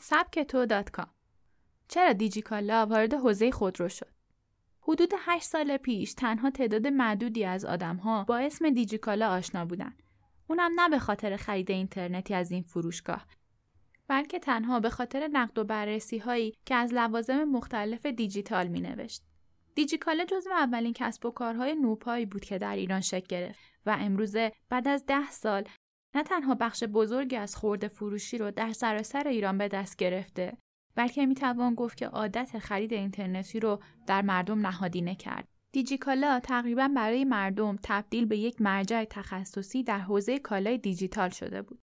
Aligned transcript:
سبکتو 0.00 0.66
چرا 1.88 2.12
دیجیکالا 2.12 2.86
وارد 2.86 3.14
حوزه 3.14 3.50
خودرو 3.50 3.88
شد؟ 3.88 4.12
حدود 4.80 5.10
8 5.18 5.44
سال 5.44 5.76
پیش 5.76 6.14
تنها 6.14 6.50
تعداد 6.50 6.86
معدودی 6.86 7.44
از 7.44 7.64
آدمها 7.64 8.24
با 8.24 8.38
اسم 8.38 8.70
دیجیکالا 8.70 9.28
آشنا 9.28 9.64
بودند. 9.64 10.02
اونم 10.48 10.80
نه 10.80 10.88
به 10.88 10.98
خاطر 10.98 11.36
خرید 11.36 11.70
اینترنتی 11.70 12.34
از 12.34 12.50
این 12.50 12.62
فروشگاه 12.62 13.26
بلکه 14.08 14.38
تنها 14.38 14.80
به 14.80 14.90
خاطر 14.90 15.28
نقد 15.32 15.58
و 15.58 15.64
بررسی 15.64 16.18
هایی 16.18 16.54
که 16.64 16.74
از 16.74 16.94
لوازم 16.94 17.44
مختلف 17.44 18.06
دیجیتال 18.06 18.66
می 18.66 18.80
نوشت. 18.80 19.22
دیجیکالا 19.74 20.24
جزو 20.24 20.50
اولین 20.50 20.92
کسب 20.92 21.26
و 21.26 21.30
کارهای 21.30 21.74
نوپایی 21.74 22.26
بود 22.26 22.44
که 22.44 22.58
در 22.58 22.76
ایران 22.76 23.00
شکل 23.00 23.26
گرفت 23.28 23.60
و 23.86 23.96
امروزه 24.00 24.52
بعد 24.68 24.88
از 24.88 25.06
ده 25.06 25.30
سال 25.30 25.64
نه 26.14 26.22
تنها 26.22 26.54
بخش 26.54 26.84
بزرگی 26.84 27.36
از 27.36 27.56
خورده 27.56 27.88
فروشی 27.88 28.38
رو 28.38 28.50
در 28.50 28.72
سراسر 28.72 29.28
ایران 29.28 29.58
به 29.58 29.68
دست 29.68 29.96
گرفته 29.96 30.56
بلکه 30.94 31.26
می‌توان 31.26 31.74
گفت 31.74 31.96
که 31.96 32.06
عادت 32.06 32.58
خرید 32.58 32.92
اینترنتی 32.92 33.60
رو 33.60 33.82
در 34.06 34.22
مردم 34.22 34.66
نهادینه 34.66 35.14
کرد. 35.14 35.48
دیجیکالا 35.72 36.40
تقریبا 36.40 36.88
برای 36.96 37.24
مردم 37.24 37.78
تبدیل 37.82 38.24
به 38.24 38.38
یک 38.38 38.60
مرجع 38.60 39.04
تخصصی 39.04 39.82
در 39.82 39.98
حوزه 39.98 40.38
کالای 40.38 40.78
دیجیتال 40.78 41.28
شده 41.28 41.62
بود. 41.62 41.80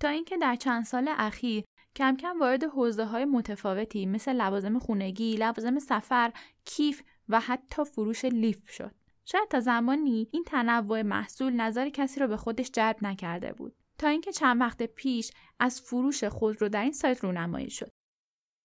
تا 0.00 0.08
اینکه 0.08 0.36
در 0.36 0.56
چند 0.56 0.84
سال 0.84 1.08
اخیر 1.16 1.64
کم 1.96 2.16
کم 2.16 2.40
وارد 2.40 2.64
حوزه 2.64 3.04
های 3.04 3.24
متفاوتی 3.24 4.06
مثل 4.06 4.32
لوازم 4.32 4.78
خونگی، 4.78 5.36
لوازم 5.36 5.78
سفر، 5.78 6.32
کیف 6.64 7.02
و 7.28 7.40
حتی 7.40 7.84
فروش 7.84 8.24
لیف 8.24 8.70
شد. 8.70 8.94
شاید 9.28 9.48
تا 9.48 9.60
زمانی 9.60 10.28
این 10.32 10.44
تنوع 10.44 11.02
محصول 11.02 11.52
نظر 11.52 11.88
کسی 11.88 12.20
را 12.20 12.26
به 12.26 12.36
خودش 12.36 12.70
جلب 12.70 12.96
نکرده 13.02 13.52
بود 13.52 13.76
تا 13.98 14.08
اینکه 14.08 14.32
چند 14.32 14.60
وقت 14.60 14.82
پیش 14.82 15.30
از 15.58 15.80
فروش 15.80 16.24
خود 16.24 16.62
رو 16.62 16.68
در 16.68 16.82
این 16.82 16.92
سایت 16.92 17.24
رونمایی 17.24 17.70
شد. 17.70 17.90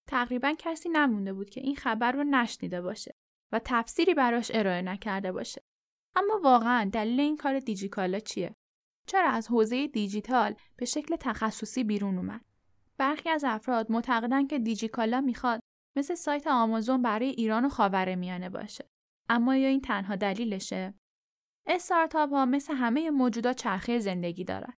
تقریبا 0.09 0.55
کسی 0.59 0.89
نمونده 0.89 1.33
بود 1.33 1.49
که 1.49 1.61
این 1.61 1.75
خبر 1.75 2.11
رو 2.11 2.23
نشنیده 2.23 2.81
باشه 2.81 3.15
و 3.51 3.61
تفسیری 3.65 4.13
براش 4.13 4.51
ارائه 4.53 4.81
نکرده 4.81 5.31
باشه. 5.31 5.61
اما 6.15 6.39
واقعا 6.43 6.89
دلیل 6.93 7.19
این 7.19 7.37
کار 7.37 7.59
دیجیکالا 7.59 8.19
چیه؟ 8.19 8.55
چرا 9.07 9.29
از 9.29 9.47
حوزه 9.47 9.87
دیجیتال 9.87 10.55
به 10.77 10.85
شکل 10.85 11.15
تخصصی 11.15 11.83
بیرون 11.83 12.17
اومد؟ 12.17 12.45
برخی 12.97 13.29
از 13.29 13.43
افراد 13.43 13.91
معتقدند 13.91 14.49
که 14.49 14.59
دیجیکالا 14.59 15.21
می‌خواد 15.21 15.59
مثل 15.97 16.15
سایت 16.15 16.47
آمازون 16.47 17.01
برای 17.01 17.29
ایران 17.29 17.65
و 17.65 17.69
خاورمیانه 17.69 18.49
باشه. 18.49 18.89
اما 19.31 19.55
یا 19.55 19.67
این 19.67 19.81
تنها 19.81 20.15
دلیلشه؟ 20.15 20.93
استارتاپ 21.67 22.29
ها 22.29 22.45
مثل 22.45 22.73
همه 22.73 23.09
موجودات 23.09 23.55
چرخه 23.55 23.99
زندگی 23.99 24.43
دارن. 24.43 24.73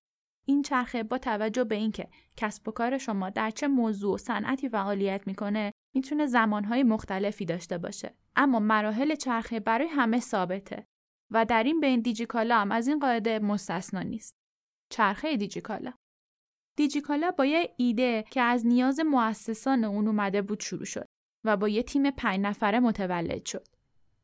این 0.46 0.62
چرخه 0.62 1.02
با 1.02 1.18
توجه 1.18 1.64
به 1.64 1.74
اینکه 1.74 2.08
کسب 2.36 2.68
و 2.68 2.70
کار 2.70 2.98
شما 2.98 3.30
در 3.30 3.50
چه 3.50 3.68
موضوع 3.68 4.14
و 4.14 4.18
صنعتی 4.18 4.68
فعالیت 4.68 5.26
می‌کنه 5.26 5.72
می‌تونه 5.94 6.26
زمانهای 6.26 6.82
مختلفی 6.82 7.44
داشته 7.44 7.78
باشه. 7.78 8.14
اما 8.36 8.58
مراحل 8.58 9.14
چرخه 9.14 9.60
برای 9.60 9.88
همه 9.88 10.20
ثابته 10.20 10.86
و 11.30 11.44
در 11.44 11.62
این 11.62 11.80
بین 11.80 12.00
دیجیکالا 12.00 12.58
هم 12.58 12.72
از 12.72 12.88
این 12.88 12.98
قاعده 12.98 13.38
مستثنا 13.38 14.02
نیست. 14.02 14.34
چرخه 14.90 15.36
دیجیکالا. 15.36 15.92
دیجیکالا 16.76 17.30
با 17.30 17.44
یه 17.44 17.74
ایده 17.76 18.24
که 18.30 18.40
از 18.40 18.66
نیاز 18.66 19.00
مؤسسان 19.00 19.84
اون 19.84 20.06
اومده 20.06 20.42
بود 20.42 20.60
شروع 20.60 20.84
شد 20.84 21.06
و 21.44 21.56
با 21.56 21.68
یه 21.68 21.82
تیم 21.82 22.10
پنج 22.10 22.40
نفره 22.40 22.80
متولد 22.80 23.46
شد. 23.46 23.66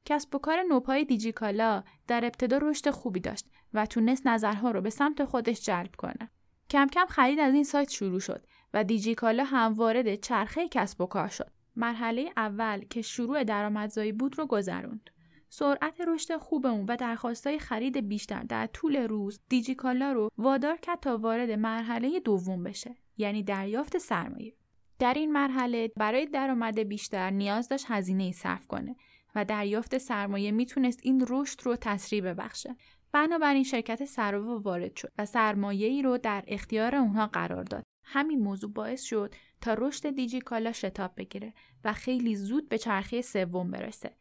کسب 0.05 0.35
و 0.35 0.39
کار 0.39 0.63
نوپای 0.63 1.05
دیجیکالا 1.05 1.83
در 2.07 2.25
ابتدا 2.25 2.59
رشد 2.59 2.91
خوبی 2.91 3.21
داشت 3.21 3.47
و 3.75 3.87
تونست 3.87 4.27
نظرها 4.27 4.71
رو 4.71 4.81
به 4.81 4.91
سمت 4.91 5.25
خودش 5.25 5.61
جلب 5.61 5.95
کنه. 5.97 6.31
کم 6.71 6.87
کم 6.87 7.07
خرید 7.07 7.39
از 7.39 7.55
این 7.55 7.65
سایت 7.65 7.91
شروع 7.91 8.21
شد 8.21 8.47
و 8.75 8.85
دیجیکالا 8.85 9.45
هم 9.45 9.73
وارد 9.73 10.15
چرخه 10.15 10.69
کسب 10.69 11.01
و 11.01 11.07
کار 11.07 11.29
شد. 11.29 11.51
مرحله 11.77 12.31
اول 12.37 12.85
که 12.91 13.03
شروع 13.03 13.45
درآمدزایی 13.45 14.13
بود 14.13 14.39
رو 14.39 14.47
گذروند. 14.47 15.11
سرعت 15.51 16.01
رشد 16.01 16.37
خوب 16.37 16.67
اون 16.67 16.85
و 16.89 16.97
درخواستای 16.97 17.59
خرید 17.59 18.09
بیشتر 18.09 18.43
در 18.43 18.67
طول 18.67 18.97
روز 18.97 19.41
دیجیکالا 19.49 20.13
رو 20.13 20.31
وادار 20.39 20.77
کرد 20.77 21.01
تا 21.01 21.19
وارد 21.19 21.51
مرحله 21.51 22.21
دوم 22.21 22.63
بشه 22.63 22.97
یعنی 23.17 23.43
دریافت 23.43 23.99
سرمایه 23.99 24.55
در 24.99 25.15
این 25.15 25.33
مرحله 25.33 25.93
برای 25.97 26.27
درآمد 26.27 26.79
بیشتر 26.79 27.31
نیاز 27.31 27.69
داشت 27.69 27.85
هزینه 27.89 28.33
صرف 28.33 28.67
کنه 28.67 28.97
و 29.39 29.45
دریافت 29.45 29.99
سرمایه 29.99 30.51
می‌تونست 30.53 31.01
این 31.03 31.25
رشد 31.29 31.61
رو 31.63 31.77
تسریع 31.77 32.21
ببخشه. 32.21 32.77
بنابراین 33.13 33.63
شرکت 33.63 34.05
سراوا 34.05 34.59
وارد 34.59 34.97
شد 34.97 35.13
و 35.19 35.27
سرمایه 35.27 35.87
ای 35.87 36.03
رو 36.03 36.19
در 36.19 36.45
اختیار 36.47 36.95
اونها 36.95 37.27
قرار 37.27 37.65
داد. 37.65 37.83
همین 38.05 38.41
موضوع 38.41 38.73
باعث 38.73 39.03
شد 39.03 39.35
تا 39.61 39.75
رشد 39.75 40.11
دیجیکالا 40.11 40.73
شتاب 40.73 41.13
بگیره 41.17 41.55
و 41.85 41.93
خیلی 41.93 42.37
زود 42.37 42.69
به 42.69 42.79
چرخه 42.79 43.23
سوم 43.23 43.71
برسه. 43.71 44.17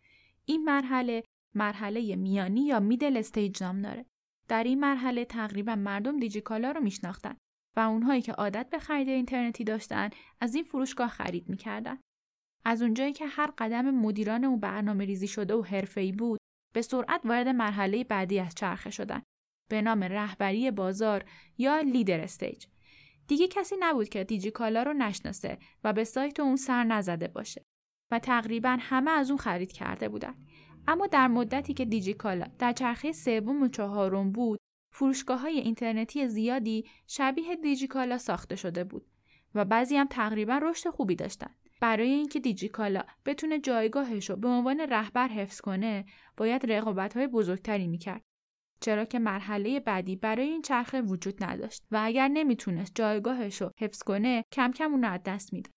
این 0.46 0.64
مرحله 0.64 1.24
مرحله 1.56 2.16
میانی 2.16 2.66
یا 2.66 2.80
میدل 2.80 3.18
استیج 3.18 3.64
نام 3.64 3.82
داره. 3.82 4.06
در 4.48 4.64
این 4.64 4.80
مرحله 4.80 5.26
تقریبا 5.26 5.76
مردم 5.76 6.20
دیجیکالا 6.20 6.72
رو 6.72 6.82
میشناختن 6.82 7.38
و 7.76 7.80
اونهایی 7.80 8.22
که 8.22 8.32
عادت 8.32 8.70
به 8.70 8.80
خرید 8.80 9.10
اینترنتی 9.10 9.64
داشتن 9.64 10.10
از 10.42 10.56
این 10.56 10.64
فروشگاه 10.64 11.10
خرید 11.10 11.50
می‌کردن. 11.50 12.00
از 12.66 12.82
اونجایی 12.82 13.14
که 13.14 13.26
هر 13.28 13.52
قدم 13.58 13.92
مدیران 13.92 14.44
اون 14.44 14.60
برنامه 14.60 15.06
ریزی 15.06 15.28
شده 15.28 15.56
و 15.56 15.62
حرفه‌ای 15.62 16.12
بود 16.12 16.40
به 16.74 16.82
سرعت 16.82 17.22
وارد 17.26 17.48
مرحله 17.48 18.04
بعدی 18.04 18.40
از 18.40 18.56
چرخه 18.56 18.90
شدن. 18.90 19.22
به 19.70 19.82
نام 19.82 20.04
رهبری 20.04 20.72
بازار 20.72 21.26
یا 21.58 21.80
لیدر 21.80 22.20
استیج. 22.20 22.66
دیگه 23.28 23.48
کسی 23.48 23.76
نبود 23.80 24.10
که 24.10 24.24
دیجیکالا 24.24 24.84
رو 24.84 24.94
نشناسه 24.94 25.58
و 25.84 25.94
به 25.94 26.04
سایت 26.04 26.40
اون 26.40 26.56
سر 26.56 26.84
نزده 26.84 27.28
باشه 27.28 27.64
و 28.12 28.20
تقریبا 28.20 28.78
همه 28.80 29.12
از 29.12 29.30
اون 29.30 29.40
خرید 29.40 29.72
کرده 29.72 30.10
بودن. 30.10 30.36
اما 30.88 31.08
در 31.08 31.28
مدتی 31.28 31.74
که 31.74 31.86
دیجیکالا 31.86 32.46
در 32.60 32.74
چرخه 32.74 33.12
سوم 33.12 33.64
و 33.64 33.68
چهارم 33.68 34.32
بود 34.32 34.60
فروشگاه 34.94 35.40
های 35.40 35.60
اینترنتی 35.60 36.28
زیادی 36.28 36.86
شبیه 37.08 37.56
دیجیکالا 37.56 38.18
ساخته 38.18 38.56
شده 38.56 38.84
بود. 38.84 39.06
و 39.58 39.66
بعضی 39.66 39.98
هم 39.98 40.08
تقریبا 40.08 40.58
رشد 40.58 40.90
خوبی 40.90 41.16
داشتن. 41.16 41.56
برای 41.82 42.10
اینکه 42.10 42.40
دیجیکالا 42.40 43.04
بتونه 43.26 43.60
جایگاهش 43.60 44.30
رو 44.30 44.36
به 44.36 44.48
عنوان 44.48 44.80
رهبر 44.80 45.28
حفظ 45.28 45.62
کنه 45.62 46.06
باید 46.38 46.72
رقابت 46.72 47.18
های 47.18 47.28
بزرگتری 47.28 47.88
می‌کرد. 47.88 48.22
چرا 48.82 49.06
که 49.06 49.20
مرحله 49.20 49.80
بعدی 49.80 50.16
برای 50.16 50.48
این 50.48 50.62
چرخه 50.62 51.02
وجود 51.02 51.44
نداشت 51.44 51.84
و 51.92 52.00
اگر 52.04 52.28
نمی‌تونست 52.28 52.92
جایگاهش 52.96 53.62
رو 53.62 53.72
حفظ 53.80 54.04
کنه 54.04 54.44
کم 54.52 54.72
کم 54.72 54.92
اون 54.92 55.04
از 55.04 55.20
دست 55.26 55.54
می‌داد. 55.54 55.74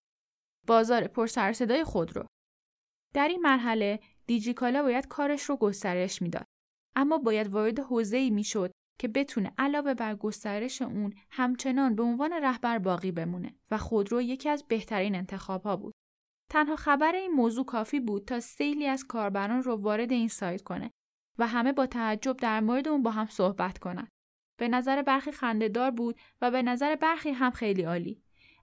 بازار 0.67 1.07
پر 1.07 1.27
صدای 1.27 1.85
خود 1.85 2.17
رو. 2.17 2.27
در 3.15 3.29
این 3.29 3.41
مرحله 3.41 4.01
دیجیکالا 4.27 4.83
باید 4.83 5.09
کارش 5.09 5.43
رو 5.43 5.57
گسترش 5.57 6.23
می‌داد. 6.23 6.45
اما 6.97 7.19
باید 7.19 7.49
وارد 7.49 7.79
حوزه‌ای 7.79 8.31
می‌شد 8.31 8.73
که 9.01 9.09
بتونه 9.09 9.53
علاوه 9.59 9.95
بر 9.95 10.15
گسترش 10.15 10.83
اون 10.83 11.15
همچنان 11.31 11.95
به 11.95 12.03
عنوان 12.03 12.33
رهبر 12.33 12.79
باقی 12.79 13.13
بمونه 13.13 13.55
و 13.71 13.79
خودرو 13.79 14.23
یکی 14.23 14.49
از 14.49 14.65
بهترین 14.69 15.15
انتخاب 15.15 15.63
ها 15.63 15.77
بود. 15.77 15.95
تنها 16.51 16.77
خبر 16.77 17.13
این 17.13 17.31
موضوع 17.33 17.65
کافی 17.65 18.01
بود 18.01 18.25
تا 18.25 18.41
سیلی 18.41 18.87
از 18.87 19.05
کاربران 19.05 19.63
رو 19.63 19.77
وارد 19.77 20.13
این 20.13 20.29
سایت 20.29 20.63
کنه 20.63 20.91
و 21.39 21.47
همه 21.47 21.73
با 21.73 21.87
تعجب 21.87 22.37
در 22.37 22.61
مورد 22.61 22.89
اون 22.89 23.03
با 23.03 23.11
هم 23.11 23.27
صحبت 23.27 23.79
کنن. 23.79 24.09
به 24.59 24.69
نظر 24.69 25.03
برخی 25.03 25.33
خندهدار 25.33 25.91
بود 25.91 26.17
و 26.41 26.51
به 26.51 26.63
نظر 26.63 26.97
برخی 26.97 27.31
هم 27.31 27.51
خیلی 27.51 27.83
عالی. 27.83 28.23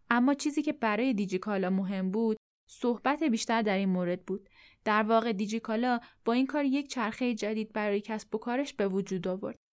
اما 0.09 0.33
چیزی 0.33 0.61
که 0.61 0.73
برای 0.73 1.13
دیجیکالا 1.13 1.69
مهم 1.69 2.11
بود 2.11 2.37
صحبت 2.69 3.23
بیشتر 3.23 3.61
در 3.61 3.77
این 3.77 3.89
مورد 3.89 4.25
بود. 4.25 4.49
در 4.85 5.03
واقع 5.03 5.31
دیجیکالا 5.31 5.99
با 6.25 6.33
این 6.33 6.47
کار 6.47 6.65
یک 6.65 6.87
چرخه 6.87 7.35
جدید 7.35 7.73
برای 7.73 8.01
کسب 8.01 8.35
و 8.35 8.37
کارش 8.37 8.73
به 8.73 8.87
وجود 8.87 9.27
آورد. 9.27 9.66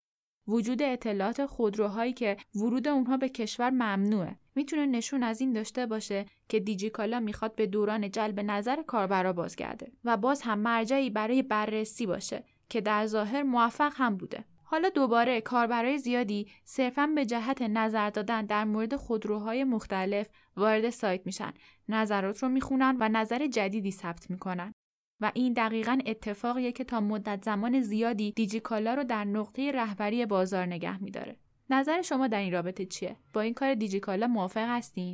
وجود 0.49 0.82
اطلاعات 0.82 1.47
خودروهایی 1.47 2.12
که 2.12 2.37
ورود 2.55 2.88
اونها 2.88 3.16
به 3.16 3.28
کشور 3.28 3.71
ممنوعه. 3.71 4.37
می‌تونه 4.55 4.87
نشون 4.87 5.22
از 5.22 5.41
این 5.41 5.53
داشته 5.53 5.87
باشه 5.87 6.27
که 6.49 6.60
دیجیکالا 6.60 7.21
می‌خواد 7.21 7.55
به 7.55 7.67
دوران 7.67 8.11
جلب 8.11 8.41
نظر 8.41 8.82
کاربرا 8.82 9.32
بازگرده 9.32 9.93
و 10.05 10.17
باز 10.17 10.43
هم 10.43 10.58
مرجعی 10.58 11.11
برای 11.11 11.43
بررسی 11.43 12.06
باشه 12.06 12.44
که 12.69 12.81
در 12.81 13.06
ظاهر 13.06 13.43
موفق 13.43 13.93
هم 13.96 14.17
بوده. 14.17 14.44
حالا 14.62 14.88
دوباره 14.88 15.41
کاربرای 15.41 15.99
زیادی 15.99 16.49
صرفا 16.64 17.06
به 17.06 17.26
جهت 17.26 17.62
نظر 17.62 18.11
دادن 18.11 18.46
در 18.46 18.64
مورد 18.64 18.96
خودروهای 18.96 19.64
مختلف 19.64 20.29
وارد 20.56 20.91
سایت 20.91 21.26
میشن. 21.26 21.52
نظرات 21.88 22.43
رو 22.43 22.49
می‌خونن 22.49 22.96
و 23.00 23.08
نظر 23.08 23.46
جدیدی 23.46 23.91
ثبت 23.91 24.31
می‌کنن. 24.31 24.75
و 25.25 25.31
این 25.35 25.53
دقیقا 25.53 25.99
اتفاقیه 26.06 26.73
که 26.73 26.85
تا 26.85 27.00
مدت 27.00 27.44
زمان 27.44 27.81
زیادی 27.81 28.32
دیجیکالا 28.32 28.94
رو 28.94 29.05
در 29.05 29.25
نقطه 29.25 29.73
رهبری 29.73 30.26
بازار 30.26 30.67
نگه 30.67 31.03
میداره. 31.03 31.37
نظر 31.71 32.03
شما 32.03 32.29
در 32.29 32.38
این 32.38 32.53
رابطه 32.53 32.87
چیه؟ 32.87 33.17
با 33.32 33.41
این 33.41 33.55
کار 33.55 33.75
دیجیکالا 33.75 34.26
موافق 34.26 34.67
هستین؟ 34.69 35.12